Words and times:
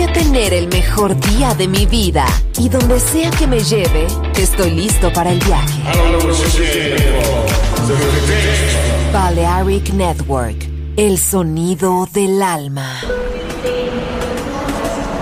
A 0.00 0.12
tener 0.12 0.54
el 0.54 0.68
mejor 0.68 1.18
día 1.18 1.54
de 1.54 1.66
mi 1.66 1.84
vida 1.84 2.24
y 2.56 2.68
donde 2.68 3.00
sea 3.00 3.30
que 3.30 3.48
me 3.48 3.58
lleve, 3.58 4.06
estoy 4.36 4.70
listo 4.70 5.12
para 5.12 5.32
el 5.32 5.40
viaje. 5.40 5.82
Balearic 9.12 9.92
Network, 9.94 10.56
el 10.96 11.18
sonido 11.18 12.08
del 12.12 12.40
alma. 12.40 13.00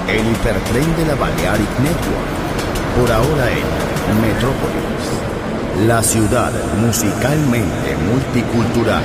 El 0.09 0.30
hipertren 0.30 0.96
de 0.96 1.06
la 1.06 1.14
Balearic 1.14 1.79
Network, 1.80 3.00
por 3.00 3.11
ahora 3.11 3.50
en 3.50 4.20
Metrópolis, 4.20 5.86
la 5.86 6.02
ciudad 6.02 6.52
musicalmente 6.80 7.96
multicultural, 8.12 9.04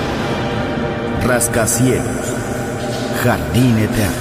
rascacielos, 1.23 2.27
jardín 3.23 3.77
eterno 3.77 4.20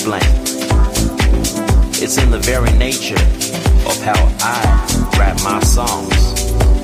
Explain. 0.00 0.22
It's 2.02 2.16
in 2.16 2.30
the 2.30 2.38
very 2.38 2.72
nature 2.78 3.20
of 3.86 4.00
how 4.02 4.16
I 4.40 5.18
write 5.18 5.44
my 5.44 5.60
songs, 5.60 6.32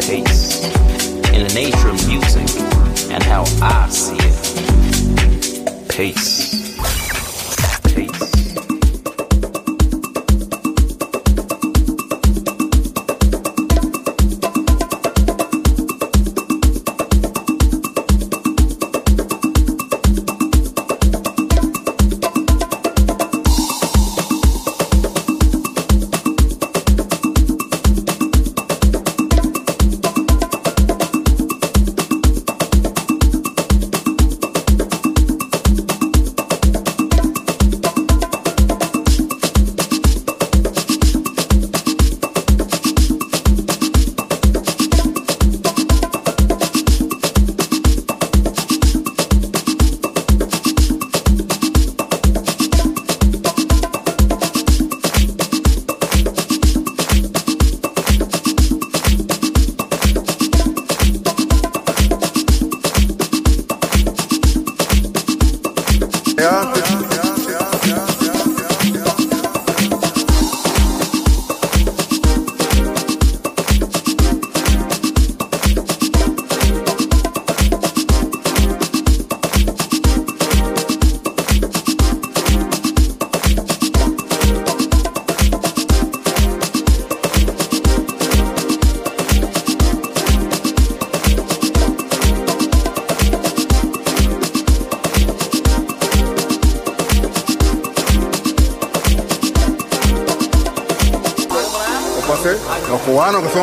pace, 0.06 0.62
in 1.32 1.46
the 1.46 1.52
nature 1.54 1.88
of 1.88 2.06
music 2.06 2.46
and 3.10 3.22
how 3.22 3.44
I 3.62 3.88
see 3.88 4.18
it. 4.20 5.88
Pace. 5.88 6.35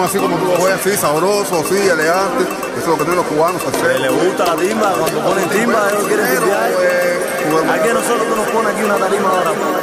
Así 0.01 0.17
como 0.17 0.38
tú 0.38 0.45
lo 0.45 0.65
ves, 0.65 0.75
así 0.75 0.97
sabroso, 0.97 1.60
así 1.60 1.75
elegante. 1.75 2.43
Eso 2.43 2.79
es 2.79 2.88
lo 2.88 2.97
que 2.97 3.03
tienen 3.03 3.17
los 3.17 3.27
cubanos 3.27 3.62
hacer. 3.65 3.99
Le 3.99 4.10
gusta 4.10 4.45
la 4.45 4.56
timba, 4.56 4.93
cuando 4.93 5.19
ponen 5.21 5.49
timba, 5.49 5.89
ellos 5.89 6.08
quieren. 6.08 6.27
Pues, 7.51 7.69
aquí 7.69 7.89
nosotros 7.93 8.27
que 8.27 8.36
nos 8.36 8.47
pone 8.47 8.69
aquí 8.69 8.84
una 8.84 8.97
tarima 8.97 9.29
ahora. 9.29 9.83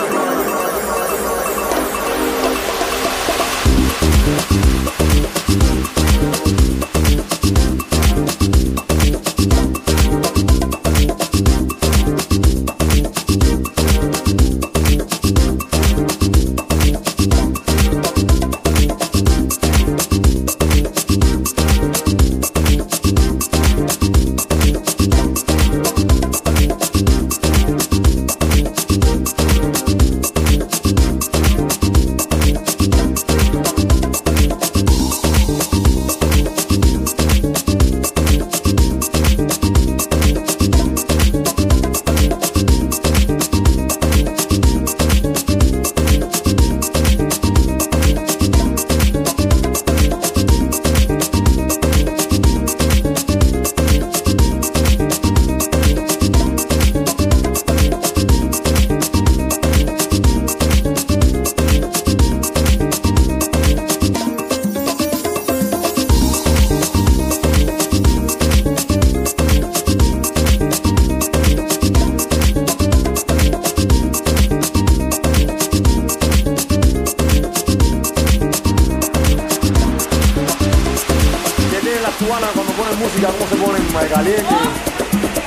caliente. 84.20 84.54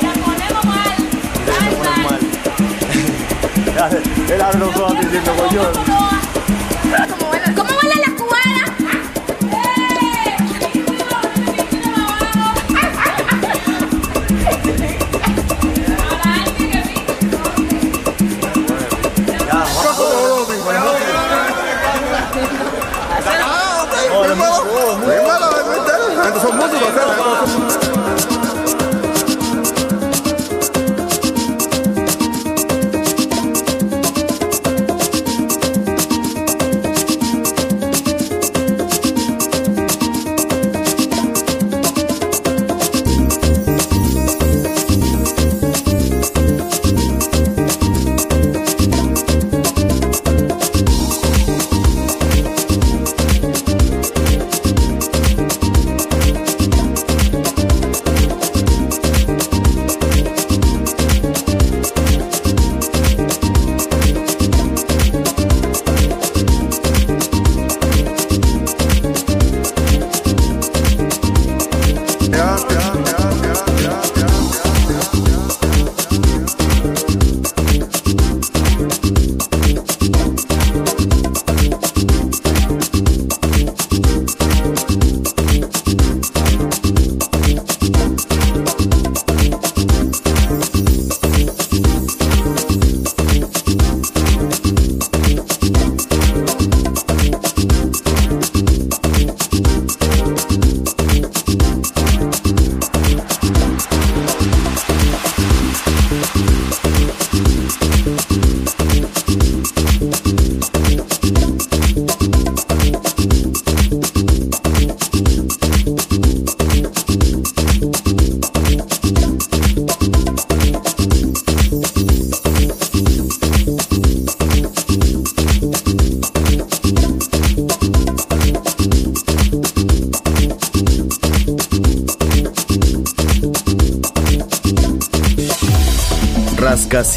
La 0.01 0.13
ponemos 0.13 0.65
mal. 0.65 0.89
La 1.47 1.55
ponemos 1.77 2.11
mal. 2.11 2.21
Él 4.33 4.41
abre 4.41 4.59
los 4.59 4.75
ojos 4.75 4.99
diciendo, 4.99 5.31
coño. 5.35 5.92